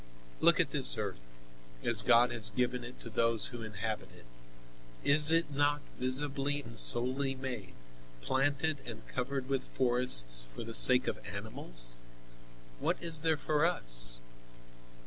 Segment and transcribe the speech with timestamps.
[0.39, 1.19] "Look at this earth,
[1.83, 4.25] as God has given it to those who inhabit it.
[5.07, 7.75] Is it not visibly and solely made,
[8.19, 11.97] planted and covered with forests for the sake of animals?
[12.79, 14.17] What is there for us?